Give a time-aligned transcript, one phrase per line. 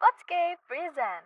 [0.00, 1.24] Podscape present.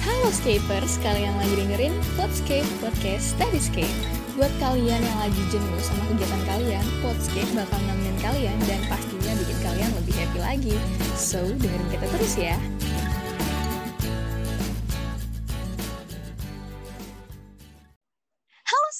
[0.00, 3.92] Halo Scapers, kalian lagi dengerin Podscape Podcast Studyscape.
[4.40, 9.58] Buat kalian yang lagi jenuh sama kegiatan kalian, Podscape bakal nemenin kalian dan pastinya bikin
[9.60, 10.76] kalian lebih happy lagi.
[11.12, 12.56] So, dengerin kita terus ya.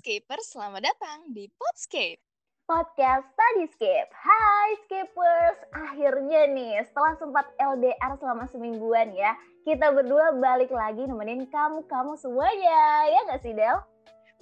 [0.04, 2.20] Scapers, selamat datang di Podscape.
[2.68, 4.12] podcast Studyscape.
[4.12, 9.32] Hai Scapers, akhirnya nih setelah sempat LDR selama semingguan ya,
[9.64, 13.80] kita berdua balik lagi nemenin kamu-kamu semuanya, ya nggak sih Del?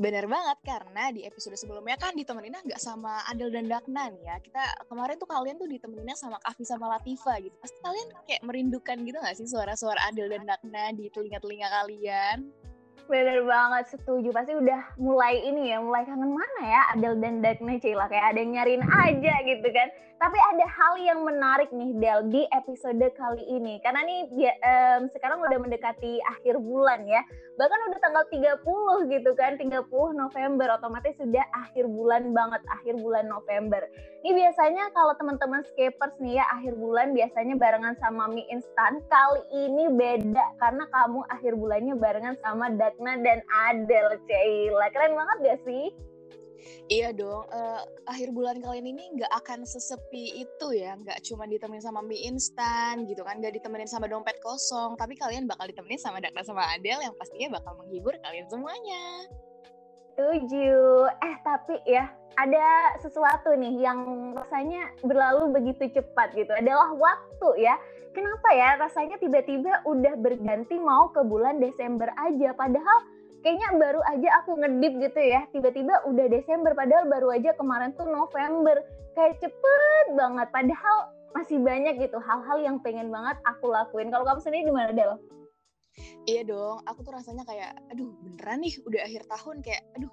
[0.03, 4.43] Bener banget, karena di episode sebelumnya kan ditemeninnya nggak sama Adel dan Dakna nih ya.
[4.43, 7.55] Kita kemarin tuh kalian tuh ditemeninnya sama Kavi sama Latifa gitu.
[7.63, 12.51] Pasti kalian kayak merindukan gitu nggak sih suara-suara Adel dan Dakna di telinga-telinga kalian?
[13.11, 14.31] Bener banget, setuju.
[14.31, 18.07] Pasti udah mulai ini ya, mulai kangen mana ya Adel dan Dagna Cila.
[18.07, 19.89] Kayak ada yang nyariin aja gitu kan.
[20.23, 23.83] Tapi ada hal yang menarik nih Del di episode kali ini.
[23.83, 27.27] Karena nih dia, em, sekarang udah mendekati akhir bulan ya.
[27.59, 30.79] Bahkan udah tanggal 30 gitu kan, 30 November.
[30.79, 33.83] Otomatis sudah akhir bulan banget, akhir bulan November.
[34.23, 39.03] Ini biasanya kalau teman-teman skapers nih ya, akhir bulan biasanya barengan sama mie instan.
[39.11, 44.87] Kali ini beda karena kamu akhir bulannya barengan sama Dagna dan Adel, Cila.
[44.95, 45.91] Keren banget gak sih?
[46.87, 51.83] Iya dong, eh, akhir bulan kalian ini nggak akan sesepi itu ya, nggak cuma ditemenin
[51.83, 56.23] sama mie instan gitu kan, nggak ditemenin sama dompet kosong, tapi kalian bakal ditemenin sama
[56.23, 59.27] Dakna sama Adel yang pastinya bakal menghibur kalian semuanya.
[60.13, 61.09] Setuju.
[61.25, 66.53] Eh tapi ya ada sesuatu nih yang rasanya berlalu begitu cepat gitu.
[66.53, 67.77] Adalah waktu ya.
[68.13, 72.53] Kenapa ya rasanya tiba-tiba udah berganti mau ke bulan Desember aja.
[72.53, 73.09] Padahal
[73.41, 75.49] kayaknya baru aja aku ngedip gitu ya.
[75.49, 78.85] Tiba-tiba udah Desember padahal baru aja kemarin tuh November.
[79.17, 80.49] Kayak cepet banget.
[80.53, 80.97] Padahal
[81.33, 84.13] masih banyak gitu hal-hal yang pengen banget aku lakuin.
[84.13, 85.17] Kalau kamu sendiri gimana Del?
[86.25, 90.11] Iya dong, aku tuh rasanya kayak, aduh beneran nih udah akhir tahun kayak, aduh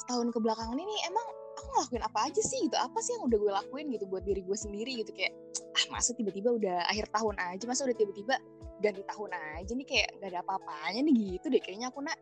[0.00, 1.26] setahun kebelakangan ini emang
[1.60, 4.42] aku ngelakuin apa aja sih gitu, apa sih yang udah gue lakuin gitu buat diri
[4.42, 5.30] gue sendiri gitu kayak,
[5.78, 8.34] ah masa tiba-tiba udah akhir tahun aja, masa udah tiba-tiba
[8.82, 12.18] ganti tahun aja nih kayak gak ada apa-apanya nih gitu deh kayaknya aku nak.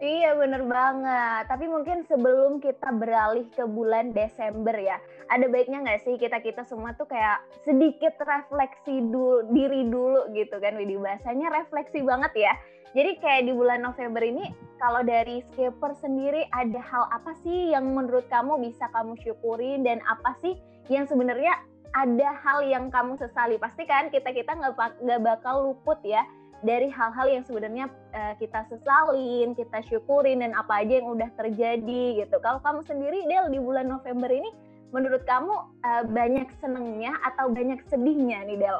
[0.00, 1.44] Iya bener banget.
[1.44, 4.96] Tapi mungkin sebelum kita beralih ke bulan Desember ya,
[5.30, 10.58] ada baiknya nggak sih kita kita semua tuh kayak sedikit refleksi dulu diri dulu gitu
[10.58, 12.52] kan, Widi bahasanya refleksi banget ya.
[12.90, 14.50] Jadi kayak di bulan November ini,
[14.82, 20.02] kalau dari Skipper sendiri ada hal apa sih yang menurut kamu bisa kamu syukuri dan
[20.10, 20.58] apa sih
[20.90, 21.54] yang sebenarnya
[21.94, 23.62] ada hal yang kamu sesali?
[23.62, 26.26] Pasti kan kita kita nggak bakal luput ya
[26.66, 32.26] dari hal-hal yang sebenarnya uh, kita sesalin, kita syukurin dan apa aja yang udah terjadi
[32.26, 32.36] gitu.
[32.42, 34.50] Kalau kamu sendiri Del di bulan November ini
[34.90, 35.54] menurut kamu
[35.86, 38.78] uh, banyak senengnya atau banyak sedihnya nih Del?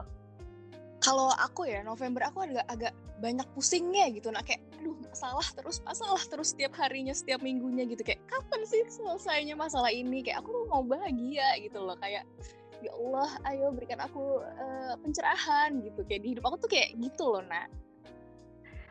[1.00, 4.28] Kalau aku ya November aku agak agak banyak pusingnya gitu.
[4.28, 8.04] Nah kayak aduh masalah terus masalah terus setiap harinya setiap minggunya gitu.
[8.04, 10.20] Kayak kapan sih selesainya masalah ini?
[10.20, 11.96] Kayak aku mau bahagia gitu loh.
[12.00, 12.28] Kayak
[12.80, 16.04] ya Allah ayo berikan aku uh, pencerahan gitu.
[16.04, 17.68] Kayak di hidup aku tuh kayak gitu loh nak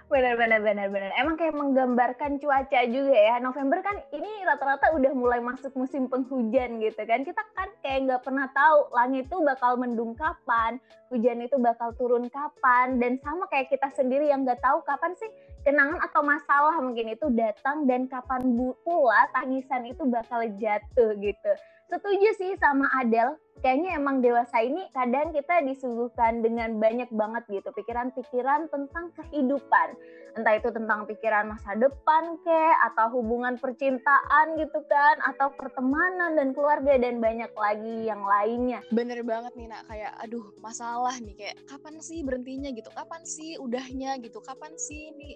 [0.09, 3.37] benar benar benar benar emang kayak menggambarkan cuaca juga ya.
[3.37, 7.21] November kan ini rata-rata udah mulai masuk musim penghujan gitu kan.
[7.21, 10.81] Kita kan kayak nggak pernah tahu langit itu bakal mendung kapan
[11.13, 12.97] hujan itu bakal turun kapan.
[12.97, 15.29] Dan sama kayak kita sendiri yang nggak tahu kapan sih
[15.61, 18.41] kenangan atau masalah mungkin itu datang dan kapan
[18.81, 21.51] pula tangisan itu bakal jatuh gitu
[21.89, 27.69] setuju sih sama Adel kayaknya emang dewasa ini kadang kita disuguhkan dengan banyak banget gitu
[27.75, 29.99] pikiran-pikiran tentang kehidupan.
[30.37, 32.61] Entah itu tentang pikiran masa depan ke
[32.91, 38.79] atau hubungan percintaan gitu kan atau pertemanan dan keluarga dan banyak lagi yang lainnya.
[38.93, 39.83] Bener banget nih nak.
[39.91, 41.35] Kayak aduh masalah nih.
[41.35, 42.89] Kayak kapan sih berhentinya gitu?
[42.93, 44.39] Kapan sih udahnya gitu?
[44.39, 45.35] Kapan sih ini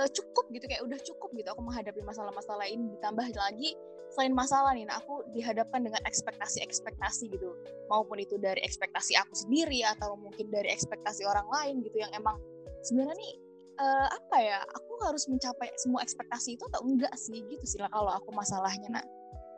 [0.00, 0.64] uh, cukup gitu?
[0.64, 2.94] Kayak udah cukup gitu aku menghadapi masalah-masalah ini.
[2.96, 3.74] Ditambah lagi
[4.14, 7.52] selain masalah nih, nah aku dihadapkan dengan ekspektasi-ekspektasi gitu,
[7.92, 12.40] maupun itu dari ekspektasi aku sendiri atau mungkin dari ekspektasi orang lain gitu yang emang
[12.86, 13.34] sebenarnya nih
[13.78, 17.90] uh, apa ya, aku harus mencapai semua ekspektasi itu atau enggak sih gitu sih lah
[17.92, 19.06] kalau aku masalahnya nah.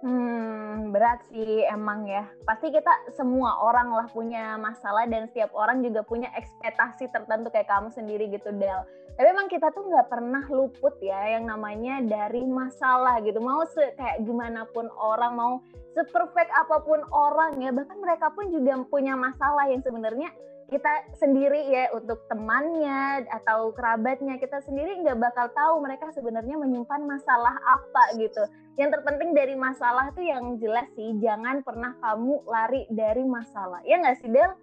[0.00, 2.24] Hmm, berat sih emang ya.
[2.48, 7.68] Pasti kita semua orang lah punya masalah dan setiap orang juga punya ekspektasi tertentu kayak
[7.68, 8.80] kamu sendiri gitu Del.
[9.20, 13.44] Tapi emang kita tuh nggak pernah luput ya yang namanya dari masalah gitu.
[13.44, 15.52] Mau se kayak gimana pun orang, mau
[15.92, 20.32] seperfect apa pun orang ya, bahkan mereka pun juga punya masalah yang sebenarnya
[20.70, 27.02] kita sendiri ya untuk temannya atau kerabatnya kita sendiri nggak bakal tahu mereka sebenarnya menyimpan
[27.04, 28.46] masalah apa gitu.
[28.78, 33.82] Yang terpenting dari masalah itu yang jelas sih jangan pernah kamu lari dari masalah.
[33.82, 34.54] Ya nggak sih Del?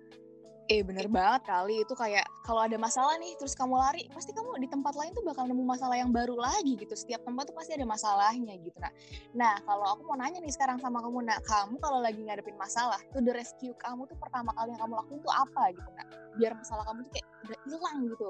[0.67, 1.87] Eh bener banget kali.
[1.87, 5.23] Itu kayak kalau ada masalah nih terus kamu lari pasti kamu di tempat lain tuh
[5.23, 6.91] bakal nemu masalah yang baru lagi gitu.
[6.91, 8.75] Setiap tempat tuh pasti ada masalahnya gitu.
[8.75, 8.91] Nah
[9.31, 12.99] nah kalau aku mau nanya nih sekarang sama kamu nah kamu kalau lagi ngadepin masalah
[13.15, 16.07] tuh the rescue kamu tuh pertama kali yang kamu lakuin tuh apa gitu nah?
[16.35, 18.29] Biar masalah kamu tuh kayak udah hilang gitu.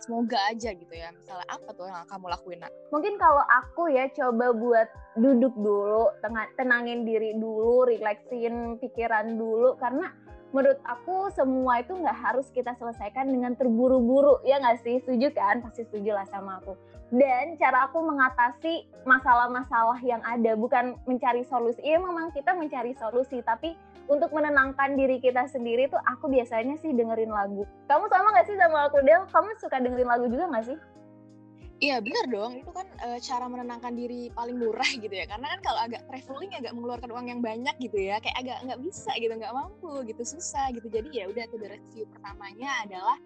[0.00, 1.08] Semoga aja gitu ya.
[1.12, 4.88] Misalnya apa tuh yang kamu lakuin nak mungkin kalau aku ya coba buat
[5.20, 6.16] duduk dulu
[6.56, 9.76] tenangin diri dulu relaksin pikiran dulu.
[9.76, 10.23] Karena
[10.54, 15.02] menurut aku semua itu nggak harus kita selesaikan dengan terburu-buru ya nggak sih?
[15.02, 15.58] Setuju kan?
[15.66, 16.78] Pasti setuju lah sama aku.
[17.10, 21.82] Dan cara aku mengatasi masalah-masalah yang ada bukan mencari solusi.
[21.82, 23.74] Iya memang kita mencari solusi tapi
[24.06, 27.66] untuk menenangkan diri kita sendiri tuh aku biasanya sih dengerin lagu.
[27.90, 29.26] Kamu sama nggak sih sama aku Del?
[29.26, 30.78] Kamu suka dengerin lagu juga nggak sih
[31.82, 35.26] Iya benar dong, itu kan e, cara menenangkan diri paling murah gitu ya.
[35.26, 38.80] Karena kan kalau agak traveling agak mengeluarkan uang yang banyak gitu ya, kayak agak nggak
[38.80, 40.86] bisa gitu, nggak mampu gitu, susah gitu.
[40.86, 43.18] Jadi ya udah tuh review pertamanya adalah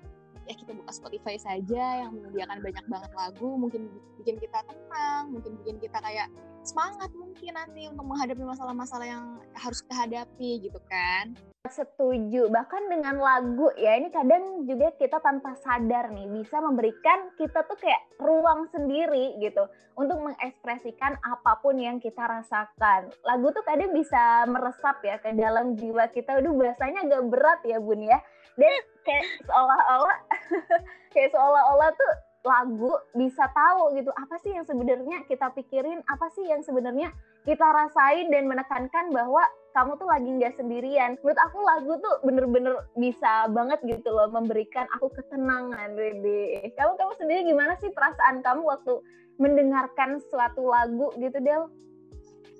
[0.49, 5.53] ya kita buka Spotify saja yang menyediakan banyak banget lagu, mungkin bikin kita tenang, mungkin
[5.61, 6.33] bikin kita kayak
[6.65, 11.37] semangat mungkin nanti untuk menghadapi masalah-masalah yang harus kita hadapi gitu kan.
[11.66, 17.66] Setuju, bahkan dengan lagu ya ini kadang juga kita tanpa sadar nih bisa memberikan kita
[17.66, 19.66] tuh kayak ruang sendiri gitu
[19.99, 23.10] untuk mengekspresikan apa pun yang kita rasakan.
[23.26, 26.38] Lagu tuh kadang bisa meresap ya ke dalam jiwa kita.
[26.38, 28.22] Aduh bahasanya agak berat ya Bun ya.
[28.54, 28.72] Dan
[29.02, 30.19] kayak seolah-olah
[31.12, 32.12] kayak seolah-olah tuh
[32.46, 37.11] lagu bisa tahu gitu apa sih yang sebenarnya kita pikirin, apa sih yang sebenarnya
[37.49, 39.41] kita rasain dan menekankan bahwa
[39.73, 41.17] kamu tuh lagi nggak sendirian.
[41.25, 46.69] Menurut aku lagu tuh bener-bener bisa banget gitu loh memberikan aku ketenangan, Dede.
[46.77, 49.00] Kamu kamu sendiri gimana sih perasaan kamu waktu
[49.41, 51.73] mendengarkan suatu lagu gitu, Del?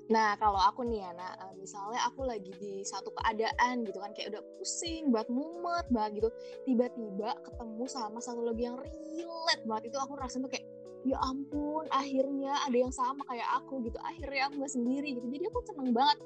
[0.09, 1.13] Nah, kalau aku nih ya,
[1.53, 6.29] misalnya aku lagi di satu keadaan gitu kan, kayak udah pusing, buat mumet banget gitu,
[6.65, 10.65] tiba-tiba ketemu sama satu lagu yang relate banget, itu aku rasanya tuh kayak,
[11.07, 15.43] ya ampun, akhirnya ada yang sama kayak aku gitu, akhirnya aku gak sendiri gitu, jadi
[15.47, 16.17] aku seneng banget,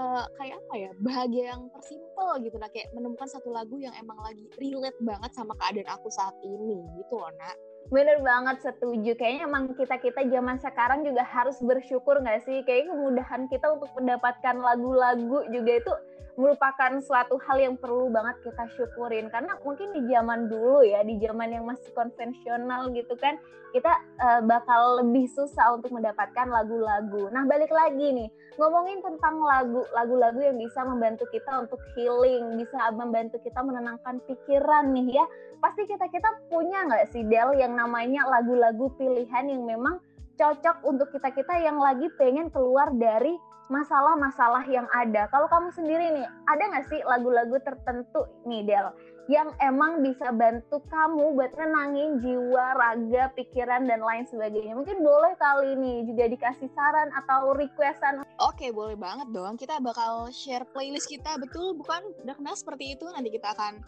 [0.00, 4.16] uh, kayak apa ya, bahagia yang tersimpel gitu, nah kayak menemukan satu lagu yang emang
[4.24, 7.56] lagi relate banget sama keadaan aku saat ini gitu loh, nak.
[7.90, 9.18] Bener banget setuju.
[9.18, 12.62] Kayaknya emang kita-kita zaman sekarang juga harus bersyukur nggak sih?
[12.62, 15.92] Kayaknya kemudahan kita untuk mendapatkan lagu-lagu juga itu
[16.36, 21.20] merupakan suatu hal yang perlu banget kita syukurin karena mungkin di zaman dulu ya di
[21.20, 23.36] zaman yang masih konvensional gitu kan
[23.72, 27.32] kita uh, bakal lebih susah untuk mendapatkan lagu-lagu.
[27.32, 28.28] Nah balik lagi nih
[28.60, 34.92] ngomongin tentang lagu lagu-lagu yang bisa membantu kita untuk healing bisa membantu kita menenangkan pikiran
[34.92, 35.24] nih ya
[35.64, 39.96] pasti kita kita punya nggak sih Del yang namanya lagu-lagu pilihan yang memang
[40.36, 43.36] cocok untuk kita kita yang lagi pengen keluar dari
[43.72, 45.24] masalah-masalah yang ada.
[45.32, 48.92] Kalau kamu sendiri nih, ada nggak sih lagu-lagu tertentu nih Del
[49.30, 54.74] yang emang bisa bantu kamu buat nenangin jiwa, raga, pikiran dan lain sebagainya.
[54.74, 58.26] Mungkin boleh kali ini juga dikasih saran atau requestan.
[58.42, 59.54] Oke, boleh banget dong.
[59.54, 62.02] Kita bakal share playlist kita, betul bukan?
[62.26, 63.06] Udah kenal seperti itu.
[63.14, 63.78] Nanti kita akan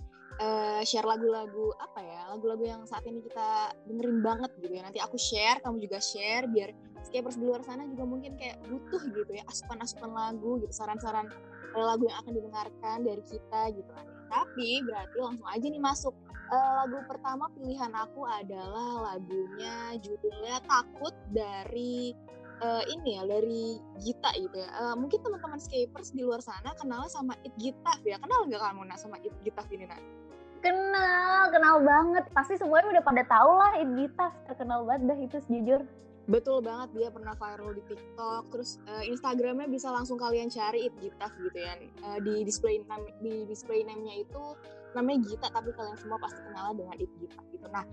[0.40, 4.98] uh, share lagu-lagu apa ya lagu-lagu yang saat ini kita dengerin banget gitu ya nanti
[4.98, 6.70] aku share kamu juga share biar
[7.04, 11.28] skapers di luar sana juga mungkin kayak butuh gitu ya asupan-asupan lagu gitu saran-saran
[11.74, 16.14] lagu yang akan didengarkan dari kita gitu kan tapi berarti langsung aja nih masuk
[16.50, 22.14] uh, lagu pertama pilihan aku adalah lagunya judulnya takut dari
[22.62, 24.70] uh, ini ya dari Gita gitu ya.
[24.78, 28.20] Uh, mungkin teman-teman skapers di luar sana kenal sama It Gita ya.
[28.20, 30.00] Kenal nggak kamu nak sama It Gita ini nak?
[30.64, 32.24] Kenal, kenal banget.
[32.32, 35.84] Pasti semuanya udah pada tahu lah It Gita terkenal banget dah itu jujur.
[36.24, 40.96] Betul banget dia pernah viral di TikTok, terus uh, Instagramnya bisa langsung kalian cari It
[40.96, 41.76] Gita gitu ya.
[42.00, 44.56] Uh, di display name, di display name-nya itu
[44.96, 47.66] namanya Gita tapi kalian semua pasti kenal dengan It Gita gitu.
[47.68, 47.84] Nah,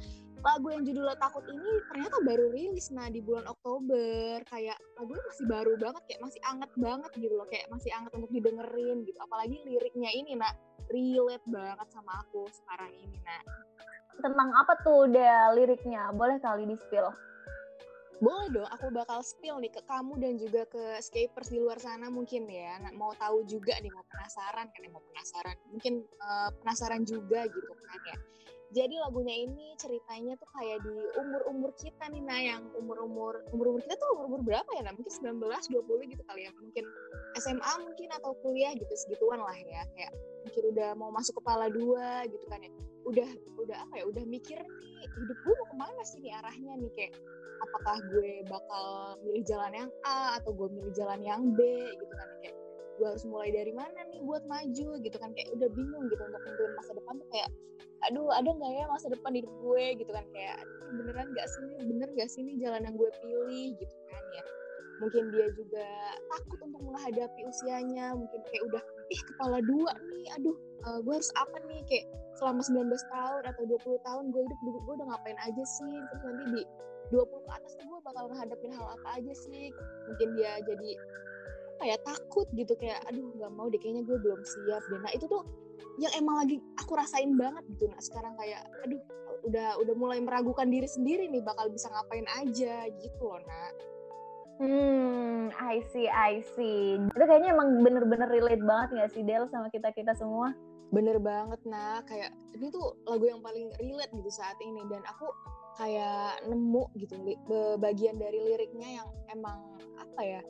[0.42, 4.48] lagu yang judulnya Takut ini ternyata baru rilis nah di bulan Oktober.
[4.48, 8.32] Kayak lagunya masih baru banget kayak masih anget banget gitu loh, kayak masih anget untuk
[8.32, 9.20] didengerin gitu.
[9.20, 10.56] Apalagi liriknya ini nah
[10.88, 13.44] relate banget sama aku sekarang ini nah.
[14.24, 16.16] Tentang apa tuh deh liriknya?
[16.16, 17.12] Boleh kali di-spill?
[18.22, 22.06] Boleh dong, aku bakal spill nih ke kamu dan juga ke escapers di luar sana
[22.14, 22.78] mungkin ya.
[22.78, 25.58] Nah, mau tahu juga nih, mau penasaran kan ya, mau penasaran.
[25.74, 28.18] Mungkin uh, penasaran juga gitu kan ya.
[28.72, 34.00] jadi lagunya ini ceritanya tuh kayak di umur-umur kita nih nah yang umur-umur umur-umur kita
[34.00, 36.88] tuh umur-umur berapa ya nah mungkin 19 20 gitu kali ya mungkin
[37.36, 42.26] SMA mungkin atau kuliah gitu segituan lah ya kayak mungkin udah mau masuk kepala dua
[42.30, 42.72] gitu kan ya.
[43.06, 46.74] Udah udah apa ya udah mikir nih hidup gue mau ke mana sih nih arahnya
[46.82, 46.92] nih?
[46.94, 47.14] Kayak
[47.62, 48.86] apakah gue bakal
[49.22, 51.62] milih jalan yang A atau gue milih jalan yang B
[51.94, 52.56] gitu kan kayak
[53.00, 55.30] gue harus mulai dari mana nih buat maju gitu kan?
[55.38, 57.50] Kayak udah bingung gitu untuk nentuin masa depan tuh kayak
[58.10, 59.86] aduh ada nggak ya masa depan hidup gue?
[60.02, 60.26] gitu kan?
[60.34, 60.58] Kayak
[60.92, 63.78] beneran nggak sih bener nggak sih ini jalan yang gue pilih?
[63.78, 64.44] gitu kan ya.
[65.02, 65.86] Mungkin dia juga
[66.30, 71.32] takut untuk menghadapi usianya mungkin kayak udah ih kepala dua nih aduh uh, gue harus
[71.36, 72.06] apa nih kayak
[72.40, 76.44] selama 19 tahun atau 20 tahun gue hidup gue udah ngapain aja sih terus nanti
[76.56, 76.64] di
[77.12, 79.70] 20 ke atas gue bakal menghadapin hal apa aja sih
[80.08, 80.90] mungkin dia jadi
[81.76, 85.02] apa ya takut gitu kayak aduh nggak mau deh kayaknya gue belum siap deh.
[85.02, 85.42] Nah itu tuh
[85.98, 89.02] yang emang lagi aku rasain banget gitu nah sekarang kayak aduh
[89.50, 93.74] udah udah mulai meragukan diri sendiri nih bakal bisa ngapain aja gitu loh nak
[94.62, 97.02] Hmm, I see, I see.
[97.02, 100.54] Itu kayaknya emang bener-bener relate banget gak sih Del sama kita-kita semua?
[100.94, 104.86] Bener banget, nah kayak ini tuh lagu yang paling relate gitu saat ini.
[104.86, 105.34] Dan aku
[105.82, 107.18] kayak nemu gitu
[107.82, 110.42] bagian dari liriknya yang emang apa ya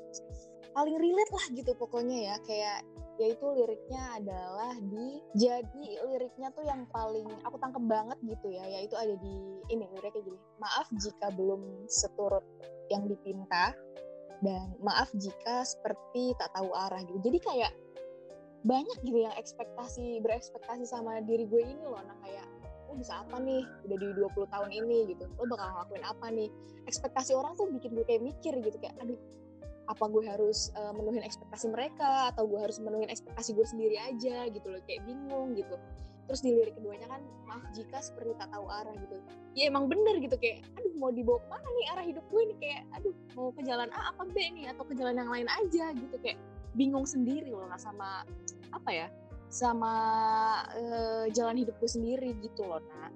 [0.76, 2.36] paling relate lah gitu pokoknya ya.
[2.44, 2.84] Kayak
[3.16, 8.68] yaitu liriknya adalah di jadi liriknya tuh yang paling aku tangkep banget gitu ya.
[8.68, 9.36] Yaitu ada di
[9.72, 10.40] ini liriknya gini.
[10.60, 12.44] Maaf jika belum seturut
[12.92, 13.72] yang dipinta.
[14.42, 17.22] Dan maaf jika seperti tak tahu arah gitu.
[17.22, 17.72] Jadi kayak
[18.62, 22.02] banyak gitu yang ekspektasi berekspektasi sama diri gue ini loh.
[22.02, 22.46] Nah kayak
[22.90, 23.62] lo bisa apa nih?
[23.86, 25.30] Udah di 20 tahun ini gitu.
[25.38, 26.50] Lo bakal ngelakuin apa nih?
[26.90, 28.78] Ekspektasi orang tuh bikin gue kayak mikir gitu.
[28.82, 29.18] Kayak aduh
[29.90, 32.34] apa gue harus uh, menuhin ekspektasi mereka?
[32.34, 34.50] Atau gue harus menuhin ekspektasi gue sendiri aja?
[34.50, 34.82] Gitu loh.
[34.90, 35.78] Kayak bingung gitu
[36.32, 39.20] terus di lirik keduanya kan maaf jika seperti tak tahu arah gitu.
[39.52, 42.58] Ya emang bener gitu kayak aduh mau dibawa ke mana nih arah hidup gue nih?
[42.64, 45.92] Kayak aduh mau ke jalan A apa B nih atau ke jalan yang lain aja
[45.92, 46.16] gitu.
[46.24, 46.40] Kayak
[46.80, 48.24] bingung sendiri loh nggak sama
[48.72, 49.08] apa ya
[49.52, 49.94] sama
[50.72, 53.12] uh, jalan hidup gue sendiri gitu loh nak.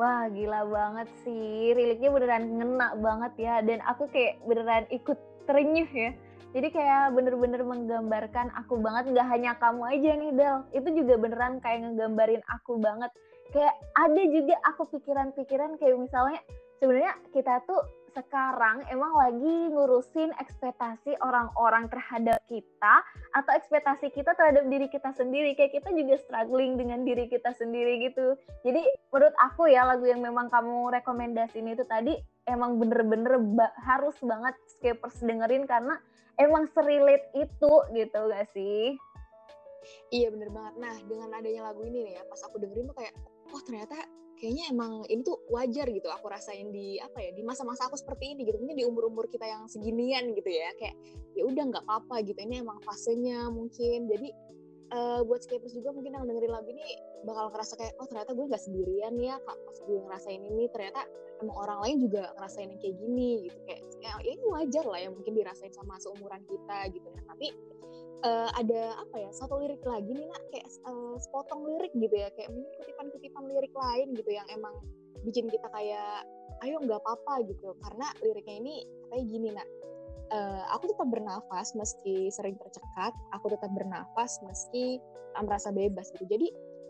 [0.00, 3.60] Wah gila banget sih, riliknya beneran ngena banget ya.
[3.60, 6.16] Dan aku kayak beneran ikut terenyuh ya
[6.56, 10.56] jadi kayak bener-bener menggambarkan aku banget nggak hanya kamu aja nih Del.
[10.72, 13.12] Itu juga beneran kayak ngegambarin aku banget.
[13.52, 16.40] Kayak ada juga aku pikiran-pikiran kayak misalnya
[16.80, 17.84] sebenarnya kita tuh
[18.16, 23.04] sekarang emang lagi ngurusin ekspektasi orang-orang terhadap kita
[23.36, 25.52] atau ekspektasi kita terhadap diri kita sendiri.
[25.52, 28.40] Kayak kita juga struggling dengan diri kita sendiri gitu.
[28.64, 32.16] Jadi menurut aku ya lagu yang memang kamu rekomendasiin itu tadi
[32.48, 36.00] emang bener-bener ba harus banget skapers dengerin karena
[36.38, 38.94] emang serilit itu gitu gak sih?
[40.12, 40.74] Iya bener banget.
[40.80, 43.14] Nah dengan adanya lagu ini nih ya, pas aku dengerin tuh kayak,
[43.52, 43.96] oh ternyata
[44.38, 48.38] kayaknya emang ini tuh wajar gitu aku rasain di apa ya di masa-masa aku seperti
[48.38, 50.94] ini gitu mungkin di umur-umur kita yang seginian gitu ya kayak
[51.34, 54.30] ya udah nggak apa-apa gitu ini emang fasenya mungkin jadi
[54.94, 56.86] uh, buat skapers juga mungkin yang dengerin lagu ini
[57.26, 60.64] bakal ngerasa kayak oh ternyata gue nggak sendirian ya kak pas gue ngerasain ini.
[60.70, 61.00] Ternyata
[61.42, 63.58] emang orang lain juga ngerasain yang kayak gini gitu.
[63.66, 67.06] Kayak ya, ya ini wajar lah ya mungkin dirasain sama seumuran kita gitu.
[67.10, 67.46] Ya tapi
[68.26, 72.28] uh, ada apa ya satu lirik lagi nih nak kayak uh, sepotong lirik gitu ya
[72.34, 74.74] kayak mungkin kutipan-kutipan lirik lain gitu yang emang
[75.26, 76.26] bikin kita kayak
[76.66, 77.74] ayo nggak apa-apa gitu.
[77.82, 78.74] Karena liriknya ini
[79.10, 79.68] kayak gini nak
[80.32, 84.98] uh, aku tetap bernafas meski sering tercekat, aku tetap bernafas meski
[85.36, 86.24] tak merasa bebas gitu.
[86.26, 86.48] Jadi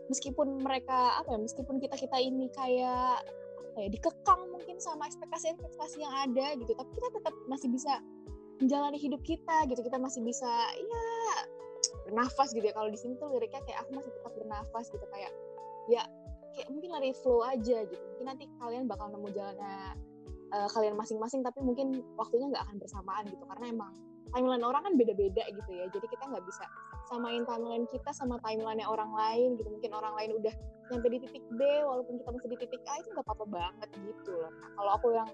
[0.09, 3.23] meskipun mereka apa ya, meskipun kita kita ini kayak
[3.69, 8.01] apa ya dikekang mungkin sama ekspektasi-ekspektasi yang ada gitu, tapi kita tetap masih bisa
[8.59, 9.81] menjalani hidup kita gitu.
[9.85, 11.05] Kita masih bisa ya
[12.09, 12.73] bernafas gitu ya.
[12.75, 15.31] Kalau di sini tuh liriknya kayak aku masih tetap bernafas gitu kayak
[15.87, 16.03] ya
[16.57, 18.03] kayak mungkin lari flow aja gitu.
[18.17, 19.95] Mungkin nanti kalian bakal nemu jalannya
[20.53, 23.93] uh, kalian masing-masing tapi mungkin waktunya nggak akan bersamaan gitu karena emang
[24.33, 26.65] timeline orang kan beda-beda gitu ya jadi kita nggak bisa
[27.09, 29.67] samain timeline kita sama timeline orang lain gitu.
[29.67, 30.53] Mungkin orang lain udah
[30.93, 34.31] nyampe di titik B walaupun kita masih di titik A itu nggak apa-apa banget gitu
[34.37, 34.53] loh.
[34.53, 35.29] Nah, kalau aku yang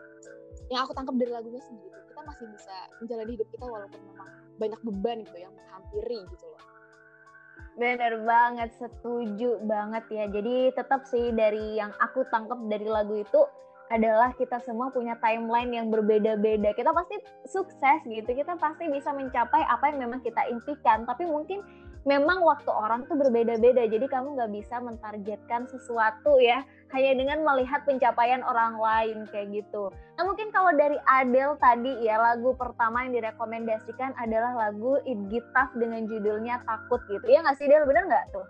[0.72, 1.98] yang aku tangkap dari lagunya sih gitu.
[2.10, 6.64] Kita masih bisa menjalani hidup kita walaupun memang banyak beban gitu yang menghampiri gitu loh.
[7.76, 10.26] Bener banget, setuju banget ya.
[10.32, 13.42] Jadi tetap sih dari yang aku tangkap dari lagu itu
[13.94, 16.74] adalah kita semua punya timeline yang berbeda-beda.
[16.74, 21.06] Kita pasti sukses gitu, kita pasti bisa mencapai apa yang memang kita impikan.
[21.06, 21.62] Tapi mungkin
[22.06, 26.62] memang waktu orang tuh berbeda-beda, jadi kamu nggak bisa mentargetkan sesuatu ya
[26.94, 29.90] hanya dengan melihat pencapaian orang lain kayak gitu.
[30.16, 35.46] Nah mungkin kalau dari Adele tadi ya lagu pertama yang direkomendasikan adalah lagu It Get
[35.52, 37.26] Tough dengan judulnya Takut gitu.
[37.26, 38.46] Ya nggak sih Del, bener nggak tuh?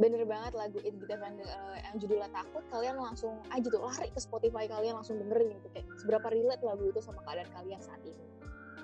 [0.00, 4.20] Bener banget lagu It Van uh, yang judulnya takut kalian langsung aja tuh lari ke
[4.20, 5.68] Spotify kalian langsung dengerin gitu.
[5.76, 8.24] Kayak seberapa relate lagu itu sama keadaan kalian saat ini.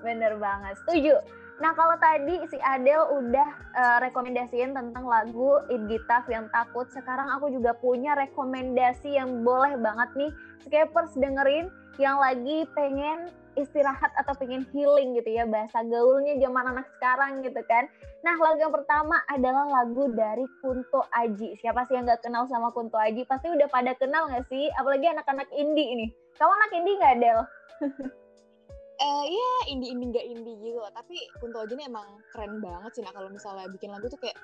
[0.05, 1.17] Bener banget setuju.
[1.57, 7.33] Nah kalau tadi si Adele udah uh, rekomendasiin tentang lagu It Gita yang takut sekarang
[7.33, 10.33] aku juga punya rekomendasi yang boleh banget nih.
[10.69, 16.87] Skapers dengerin yang lagi pengen istirahat atau pengen healing gitu ya bahasa gaulnya zaman anak
[16.97, 17.89] sekarang gitu kan.
[18.23, 21.57] Nah lagu yang pertama adalah lagu dari Kunto Aji.
[21.59, 23.25] Siapa sih yang nggak kenal sama Kunto Aji?
[23.25, 24.69] Pasti udah pada kenal nggak sih?
[24.77, 26.07] Apalagi anak-anak indie ini.
[26.37, 27.41] Kamu anak indie nggak Del?
[28.97, 30.89] Eh iya indie indie nggak indie gitu loh.
[30.89, 33.03] Tapi Kunto Aji ini emang keren banget sih.
[33.05, 34.37] Nah kalau misalnya bikin lagu tuh kayak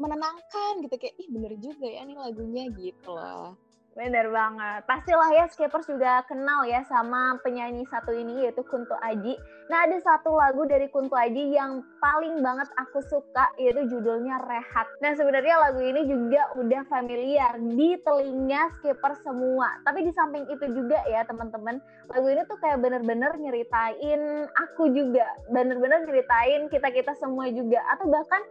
[0.00, 3.56] menenangkan gitu kayak ih bener juga ya nih lagunya gitu loh.
[3.94, 4.82] Bener banget.
[4.90, 9.38] Pastilah ya Skipers juga kenal ya sama penyanyi satu ini yaitu Kunto Aji.
[9.70, 14.90] Nah ada satu lagu dari Kunto Aji yang paling banget aku suka yaitu judulnya Rehat.
[14.98, 19.78] Nah sebenarnya lagu ini juga udah familiar di telinga Skipers semua.
[19.86, 21.78] Tapi di samping itu juga ya teman-teman,
[22.10, 25.30] lagu ini tuh kayak bener-bener nyeritain aku juga.
[25.54, 27.78] Bener-bener nyeritain kita-kita semua juga.
[27.94, 28.42] Atau bahkan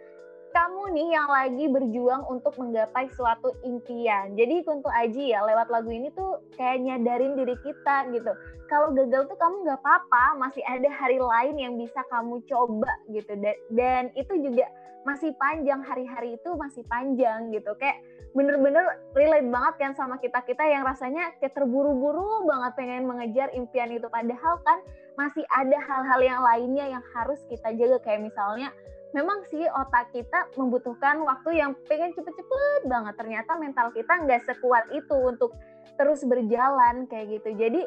[0.53, 4.37] kamu nih yang lagi berjuang untuk menggapai suatu impian.
[4.37, 8.31] Jadi untuk Aji ya lewat lagu ini tuh kayak nyadarin diri kita gitu.
[8.69, 13.33] Kalau gagal tuh kamu nggak apa-apa, masih ada hari lain yang bisa kamu coba gitu.
[13.73, 14.69] Dan itu juga
[15.03, 17.73] masih panjang hari-hari itu masih panjang gitu.
[17.81, 18.05] Kayak
[18.37, 18.85] bener-bener
[19.17, 24.05] relate banget kan sama kita-kita yang rasanya kayak terburu-buru banget pengen mengejar impian itu.
[24.05, 24.85] Padahal kan
[25.17, 28.69] masih ada hal-hal yang lainnya yang harus kita jaga kayak misalnya
[29.13, 33.13] memang sih otak kita membutuhkan waktu yang pengen cepet-cepet banget.
[33.15, 35.53] Ternyata mental kita nggak sekuat itu untuk
[35.95, 37.53] terus berjalan kayak gitu.
[37.53, 37.81] Jadi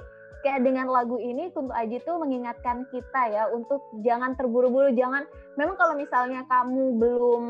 [0.47, 5.27] kayak dengan lagu ini Kunto Aji tuh mengingatkan kita ya untuk jangan terburu-buru, jangan
[5.59, 7.43] memang kalau misalnya kamu belum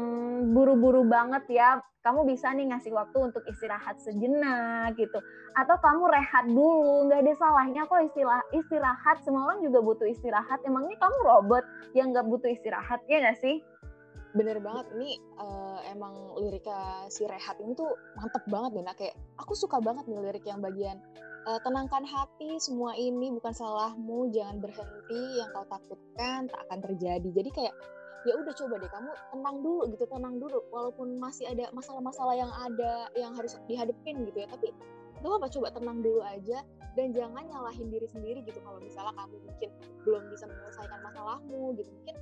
[0.57, 5.21] buru-buru banget ya, kamu bisa nih ngasih waktu untuk istirahat sejenak gitu.
[5.61, 9.21] Atau kamu rehat dulu, nggak ada salahnya kok istilah istirahat.
[9.21, 10.65] Semua orang juga butuh istirahat.
[10.65, 13.61] Emangnya kamu robot yang nggak butuh istirahat ya nggak sih?
[14.37, 17.89] Bener banget ini uh, emang lirika si Rehat ini tuh
[18.21, 21.01] mantep banget dan kayak aku suka banget nih lirik yang bagian
[21.47, 27.29] uh, tenangkan hati semua ini bukan salahmu jangan berhenti yang kau takutkan tak akan terjadi.
[27.31, 27.75] Jadi kayak
[28.27, 30.59] ya udah coba deh kamu tenang dulu gitu tenang dulu.
[30.75, 34.75] Walaupun masih ada masalah-masalah yang ada yang harus dihadapin gitu ya tapi
[35.23, 36.65] gak apa coba tenang dulu aja
[36.97, 39.69] dan jangan nyalahin diri sendiri gitu kalau misalnya kamu mungkin
[40.09, 41.91] belum bisa menyelesaikan masalahmu gitu.
[41.93, 42.17] Mungkin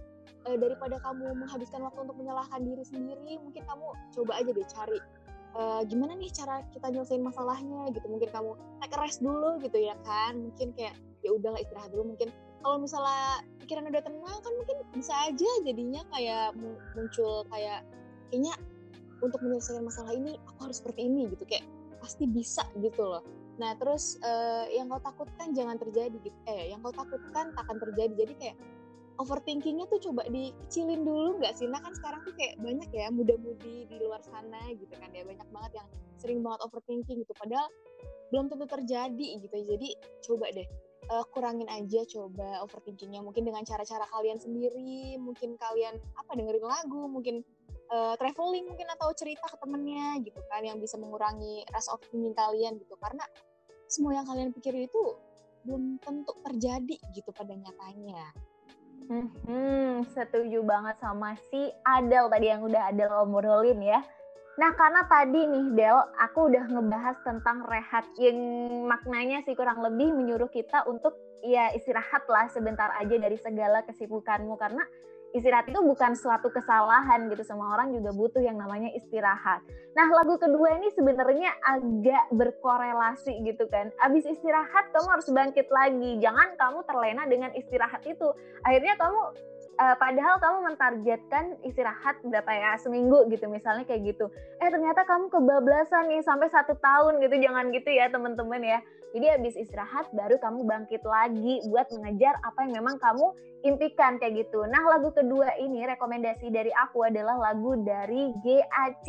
[0.50, 4.98] uh, daripada kamu menghabiskan waktu untuk menyalahkan diri sendiri mungkin kamu coba aja deh cari
[5.54, 8.07] uh, gimana nih cara kita nyelesain masalahnya gitu.
[8.11, 8.50] Mungkin kamu
[8.83, 10.35] take rest dulu gitu ya kan.
[10.50, 12.11] Mungkin kayak ya udahlah istirahat dulu.
[12.14, 12.28] Mungkin
[12.64, 16.57] kalau misalnya pikiran udah tenang kan mungkin bisa aja jadinya kayak
[16.98, 17.87] muncul kayak
[18.33, 18.59] kayaknya
[19.22, 21.46] untuk menyelesaikan masalah ini aku harus seperti ini gitu.
[21.46, 21.64] Kayak
[22.04, 23.24] pasti bisa gitu loh
[23.56, 27.78] nah terus uh, yang kau takutkan jangan terjadi gitu eh yang kau takutkan tak akan
[27.80, 28.56] terjadi jadi kayak
[29.22, 31.70] overthinkingnya tuh coba dikecilin dulu nggak sih?
[31.70, 35.46] Nah kan sekarang tuh kayak banyak ya muda-mudi di luar sana gitu kan ya banyak
[35.54, 35.88] banget yang
[36.18, 37.34] sering banget overthinking gitu.
[37.38, 37.70] Padahal
[38.34, 39.54] belum tentu terjadi gitu.
[39.54, 39.88] Jadi
[40.26, 40.66] coba deh
[41.14, 45.14] uh, kurangin aja coba overthinkingnya mungkin dengan cara-cara kalian sendiri.
[45.22, 47.46] Mungkin kalian apa dengerin lagu, mungkin
[47.94, 52.74] uh, traveling mungkin atau cerita ke temennya gitu kan yang bisa mengurangi rasa overthinking kalian
[52.83, 52.98] gitu.
[52.98, 53.22] Karena
[53.87, 55.02] semua yang kalian pikirin itu
[55.62, 58.35] belum tentu terjadi gitu pada nyatanya.
[59.04, 64.00] Hmm, setuju banget sama si Adel tadi yang udah Adel obrolin ya.
[64.54, 68.38] Nah, karena tadi nih Del, aku udah ngebahas tentang rehat yang
[68.87, 74.54] maknanya sih kurang lebih menyuruh kita untuk ya istirahat lah sebentar aja dari segala kesibukanmu
[74.54, 74.87] karena
[75.35, 79.61] istirahat itu bukan suatu kesalahan gitu semua orang juga butuh yang namanya istirahat.
[79.99, 83.90] Nah lagu kedua ini sebenarnya agak berkorelasi gitu kan.
[83.99, 86.23] Abis istirahat kamu harus bangkit lagi.
[86.23, 88.31] Jangan kamu terlena dengan istirahat itu.
[88.62, 89.20] Akhirnya kamu
[89.78, 94.30] uh, padahal kamu mentargetkan istirahat berapa ya seminggu gitu misalnya kayak gitu.
[94.62, 97.34] Eh ternyata kamu kebablasan nih sampai satu tahun gitu.
[97.42, 98.78] Jangan gitu ya teman-teman ya.
[99.14, 103.26] Jadi habis istirahat baru kamu bangkit lagi buat mengejar apa yang memang kamu
[103.62, 104.66] impikan kayak gitu.
[104.66, 109.08] Nah lagu kedua ini rekomendasi dari aku adalah lagu dari GAC.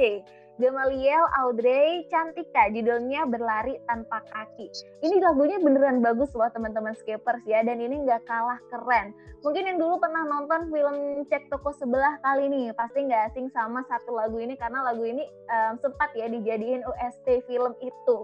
[0.56, 4.72] Gamaliel Audrey Cantika judulnya Berlari Tanpa Kaki.
[5.04, 9.12] Ini lagunya beneran bagus loh teman-teman skipers ya dan ini nggak kalah keren.
[9.44, 13.84] Mungkin yang dulu pernah nonton film Cek Toko Sebelah kali ini pasti nggak asing sama
[13.92, 18.18] satu lagu ini karena lagu ini um, sempat ya dijadiin UST film itu.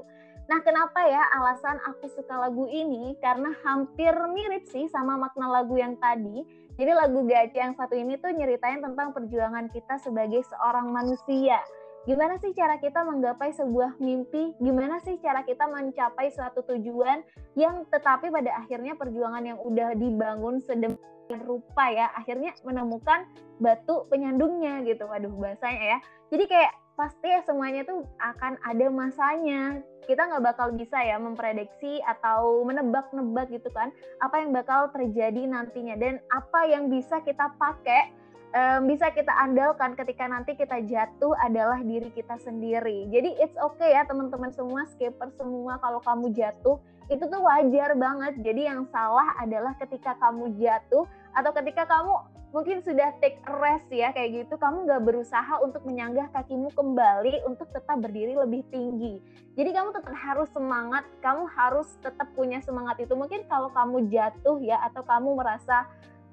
[0.47, 3.15] Nah, kenapa ya alasan aku suka lagu ini?
[3.19, 6.43] Karena hampir mirip sih sama makna lagu yang tadi.
[6.79, 11.59] Jadi lagu Gaci yang satu ini tuh nyeritain tentang perjuangan kita sebagai seorang manusia.
[12.09, 17.21] Gimana sih cara kita menggapai sebuah mimpi, gimana sih cara kita mencapai suatu tujuan
[17.53, 23.29] yang tetapi pada akhirnya perjuangan yang udah dibangun sedemikian rupa ya, akhirnya menemukan
[23.61, 25.05] batu penyandungnya gitu.
[25.05, 25.99] Waduh bahasanya ya.
[26.33, 29.85] Jadi kayak pasti ya semuanya tuh akan ada masanya.
[30.01, 35.93] Kita nggak bakal bisa ya memprediksi atau menebak-nebak gitu kan apa yang bakal terjadi nantinya
[35.93, 38.09] dan apa yang bisa kita pakai
[38.51, 43.07] um, bisa kita andalkan ketika nanti kita jatuh adalah diri kita sendiri.
[43.07, 46.77] Jadi it's okay ya teman-teman semua, skipper semua kalau kamu jatuh
[47.11, 48.39] itu tuh wajar banget.
[48.39, 52.13] Jadi yang salah adalah ketika kamu jatuh atau ketika kamu
[52.51, 57.71] mungkin sudah take rest ya kayak gitu, kamu nggak berusaha untuk menyanggah kakimu kembali untuk
[57.71, 59.23] tetap berdiri lebih tinggi.
[59.55, 63.15] Jadi kamu tetap harus semangat, kamu harus tetap punya semangat itu.
[63.15, 65.87] Mungkin kalau kamu jatuh ya atau kamu merasa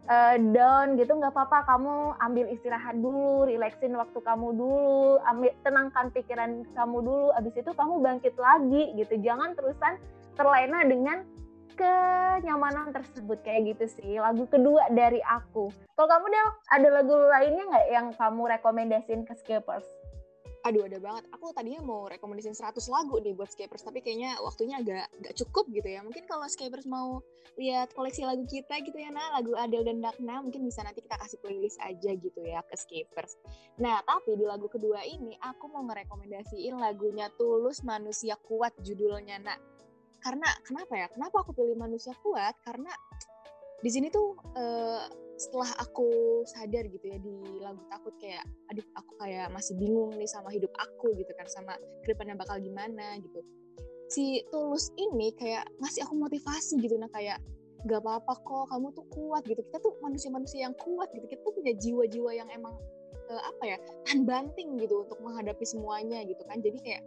[0.08, 6.08] uh, down gitu nggak apa-apa kamu ambil istirahat dulu relaxin waktu kamu dulu ambil tenangkan
[6.10, 9.14] pikiran kamu dulu abis itu kamu bangkit lagi gitu.
[9.20, 10.00] Jangan terusan
[10.34, 11.18] terlena dengan
[11.78, 14.18] kenyamanan tersebut kayak gitu sih.
[14.18, 15.70] Lagu kedua dari aku.
[15.94, 19.86] Kalau kamu Del ada lagu lainnya nggak yang kamu rekomendasiin ke skippers
[20.68, 21.24] aduh ada banget.
[21.32, 25.64] Aku tadinya mau rekomendasiin 100 lagu nih buat Skapers tapi kayaknya waktunya agak gak cukup
[25.72, 26.04] gitu ya.
[26.04, 27.24] Mungkin kalau Skapers mau
[27.58, 31.18] lihat koleksi lagu kita gitu ya nah lagu Adele dan Dakna mungkin bisa nanti kita
[31.18, 33.34] kasih playlist aja gitu ya ke Skapers
[33.82, 39.58] nah tapi di lagu kedua ini aku mau ngerekomendasiin lagunya Tulus Manusia Kuat judulnya nak.
[40.18, 41.06] Karena kenapa ya?
[41.12, 42.58] Kenapa aku pilih Manusia Kuat?
[42.62, 42.90] Karena
[43.78, 45.04] di sini tuh uh,
[45.38, 48.42] setelah aku sadar gitu ya di lagu takut kayak
[48.74, 52.58] aduh aku kayak masih bingung nih sama hidup aku gitu kan sama ke depannya bakal
[52.58, 53.40] gimana gitu.
[54.10, 57.38] Si tulus ini kayak ngasih aku motivasi gitu nah kayak
[57.86, 59.62] gak apa-apa kok kamu tuh kuat gitu.
[59.62, 62.74] Kita tuh manusia-manusia yang kuat gitu kita tuh punya jiwa-jiwa yang emang
[63.30, 63.76] uh, apa ya
[64.10, 66.58] tahan banting gitu untuk menghadapi semuanya gitu kan.
[66.58, 67.02] Jadi kayak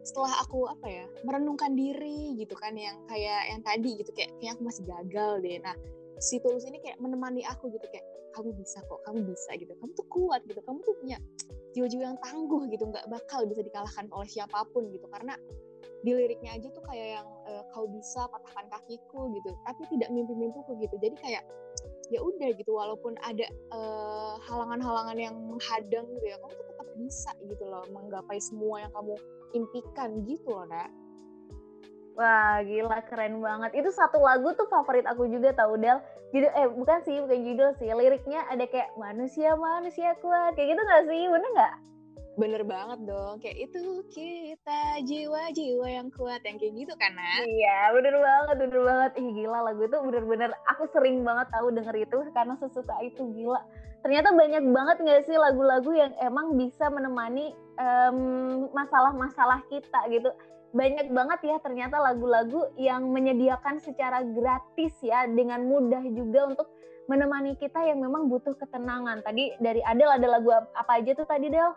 [0.00, 4.56] setelah aku apa ya merenungkan diri gitu kan yang kayak yang tadi gitu kayak kayak
[4.56, 5.60] aku masih gagal deh.
[5.60, 5.76] Nah
[6.18, 8.04] si tulus ini kayak menemani aku gitu kayak
[8.36, 9.72] kamu bisa kok kamu bisa gitu.
[9.80, 10.60] Kamu tuh kuat gitu.
[10.60, 11.16] Kamu tuh punya
[11.72, 12.84] jiwa-jiwa yang tangguh gitu.
[12.84, 15.08] Nggak bakal bisa dikalahkan oleh siapa pun gitu.
[15.08, 15.32] Karena
[16.04, 19.56] di liriknya aja tuh kayak yang e, kau bisa patahkan kakiku gitu.
[19.64, 20.96] Tapi tidak mimpi-mimpiku gitu.
[21.00, 21.42] Jadi kayak
[22.12, 22.76] ya udah gitu.
[22.76, 27.84] Walaupun ada eh, halangan-halangan uh, yang menghadang gitu ya kamu tuh tetap bisa gitu loh
[27.92, 29.14] menggapai semua yang kamu
[29.56, 30.92] impikan gitu loh nak
[32.16, 33.76] Wah, gila keren banget.
[33.76, 36.00] Itu satu lagu tuh favorit aku juga tau Del.
[36.32, 37.92] Judul eh bukan sih, bukan judul sih.
[37.92, 40.56] Liriknya ada kayak manusia manusia kuat.
[40.56, 41.22] Kayak gitu gak sih?
[41.28, 41.74] Bener gak?
[42.40, 43.36] Bener banget dong.
[43.44, 47.44] Kayak itu kita jiwa-jiwa yang kuat yang kayak gitu kan, Nah?
[47.44, 49.10] Iya, bener banget, bener banget.
[49.20, 53.60] Ih gila lagu itu bener-bener aku sering banget tahu denger itu karena sesuka itu gila.
[54.00, 57.52] Ternyata banyak banget gak sih lagu-lagu yang emang bisa menemani
[58.72, 60.32] masalah-masalah um, kita gitu
[60.76, 66.68] banyak banget ya ternyata lagu-lagu yang menyediakan secara gratis ya dengan mudah juga untuk
[67.08, 69.24] menemani kita yang memang butuh ketenangan.
[69.24, 71.72] Tadi dari Adel ada lagu apa aja tuh tadi Del?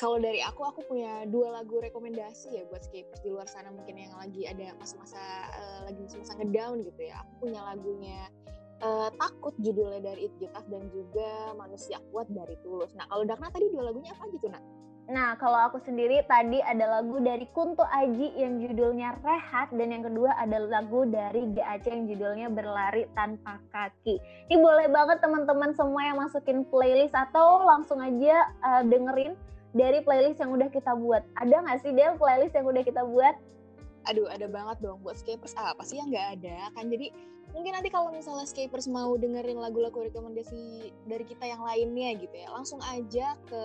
[0.00, 4.00] Kalau dari aku, aku punya dua lagu rekomendasi ya buat skapers di luar sana mungkin
[4.00, 5.20] yang lagi ada masa-masa
[5.52, 7.20] uh, lagi masa-masa ngedown gitu ya.
[7.20, 8.32] Aku punya lagunya
[8.80, 12.96] uh, Takut judulnya dari It Getaf dan juga Manusia Kuat dari Tulus.
[12.96, 14.64] Nah kalau Dakna tadi dua lagunya apa gitu nak?
[15.10, 20.06] Nah, kalau aku sendiri tadi ada lagu dari Kunto Aji yang judulnya Rehat dan yang
[20.06, 24.22] kedua ada lagu dari GAC yang judulnya Berlari Tanpa Kaki.
[24.46, 29.34] Ini boleh banget teman-teman semua yang masukin playlist atau langsung aja uh, dengerin
[29.74, 31.26] dari playlist yang udah kita buat.
[31.42, 33.34] Ada nggak sih Del playlist yang udah kita buat?
[34.06, 35.58] Aduh, ada banget dong buat skapers.
[35.58, 36.70] Ah, apa sih yang nggak ada?
[36.78, 37.10] Kan jadi
[37.50, 42.46] mungkin nanti kalau misalnya skapers mau dengerin lagu-lagu rekomendasi dari kita yang lainnya gitu ya,
[42.54, 43.62] langsung aja ke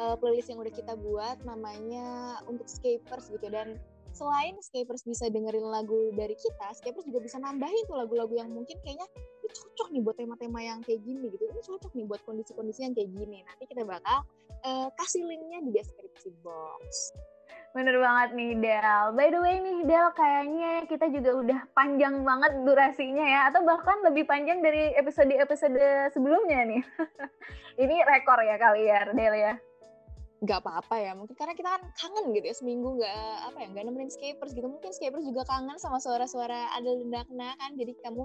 [0.00, 3.76] uh, playlist yang udah kita buat namanya untuk skapers gitu dan
[4.10, 8.74] selain skapers bisa dengerin lagu dari kita, skapers juga bisa nambahin tuh lagu-lagu yang mungkin
[8.82, 11.46] kayaknya ini cocok nih buat tema-tema yang kayak gini gitu.
[11.46, 13.38] Ini cocok nih buat kondisi-kondisi yang kayak gini.
[13.46, 14.26] Nanti kita bakal
[14.66, 17.14] uh, kasih linknya di deskripsi box.
[17.70, 19.14] Bener banget nih Del.
[19.14, 23.94] By the way nih Del, kayaknya kita juga udah panjang banget durasinya ya, atau bahkan
[24.02, 26.82] lebih panjang dari episode-episode sebelumnya nih.
[27.86, 29.54] Ini rekor ya kali ya Del ya
[30.40, 33.84] nggak apa-apa ya mungkin karena kita kan kangen gitu ya seminggu nggak apa ya nggak
[33.84, 34.64] nemenin skapers gitu.
[34.64, 38.24] Mungkin skapers juga kangen sama suara-suara ada lendakna kan jadi kamu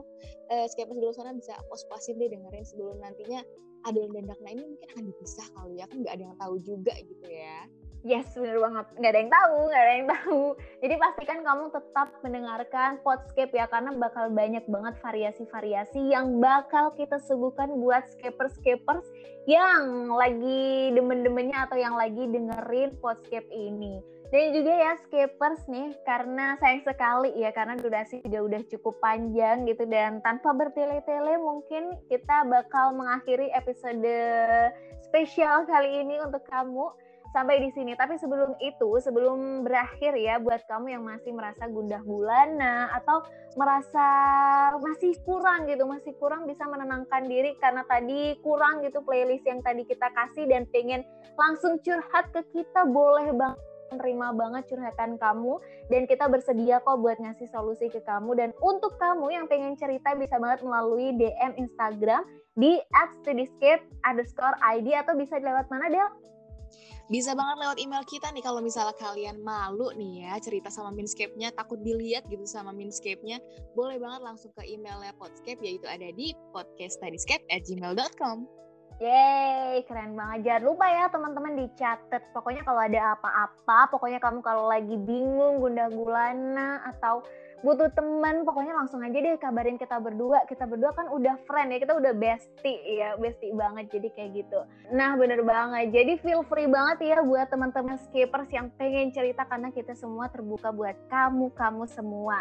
[0.51, 3.43] uh, skapers di luar sana bisa puas-puasin deh dengerin sebelum nantinya
[3.86, 6.93] ada dan Dakna ini mungkin akan dipisah kali ya kan nggak ada yang tahu juga
[7.06, 7.69] gitu ya
[8.06, 8.86] Yes, bener banget.
[9.02, 10.41] Nggak ada yang tahu, nggak ada yang tahu.
[10.78, 17.17] Jadi pastikan kamu tetap mendengarkan Podscape ya, karena bakal banyak banget variasi-variasi yang bakal kita
[17.26, 19.10] suguhkan buat skapers-skapers
[19.50, 24.06] yang lagi demen-demennya atau yang lagi dengerin Podscape ini.
[24.36, 29.63] Dan juga ya skapers nih, karena sayang sekali ya, karena durasi juga udah cukup panjang
[29.63, 34.04] gitu, dan tanpa bertele-tele mungkin kita bakal mengakhiri episode
[35.08, 36.91] spesial kali ini untuk kamu.
[37.32, 37.95] Sampai di sini.
[38.00, 43.28] Tapi sebelum itu, sebelum berakhir ya, buat kamu yang masih merasa gundah gulana atau
[43.60, 44.08] merasa
[44.80, 49.84] masih kurang gitu, masih kurang bisa menenangkan diri karena tadi kurang gitu playlist yang tadi
[49.84, 51.04] kita kasih dan pengen
[51.36, 55.62] langsung curhat ke kita, boleh banget terima banget curhatan kamu
[55.93, 60.17] dan kita bersedia kok buat ngasih solusi ke kamu dan untuk kamu yang pengen cerita
[60.17, 62.26] bisa banget melalui DM Instagram
[62.58, 62.82] di
[63.21, 66.10] @studyscape underscore ID atau bisa lewat mana Del?
[67.06, 71.54] bisa banget lewat email kita nih kalau misalnya kalian malu nih ya cerita sama Minscape-nya
[71.54, 73.38] takut dilihat gitu sama Minscape-nya
[73.78, 78.64] boleh banget langsung ke emailnya Podscape yaitu ada di podcaststudyscape@gmail.com
[78.95, 80.47] Yeay, keren banget.
[80.47, 82.23] Jangan lupa ya teman-teman dicatat.
[82.31, 87.19] Pokoknya kalau ada apa-apa, pokoknya kamu kalau lagi bingung, gundah gulana, atau
[87.65, 91.81] butuh teman pokoknya langsung aja deh kabarin kita berdua kita berdua kan udah friend ya
[91.81, 94.60] kita udah bestie ya bestie banget jadi kayak gitu
[94.93, 99.73] nah bener banget jadi feel free banget ya buat teman-teman skippers yang pengen cerita karena
[99.73, 102.38] kita semua terbuka buat kamu kamu semua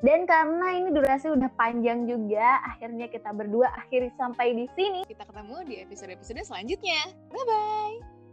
[0.00, 5.06] dan karena ini durasi udah panjang juga, akhirnya kita berdua akhiri sampai di sini.
[5.06, 7.00] Kita ketemu di episode-episode selanjutnya.
[7.30, 8.23] Bye-bye!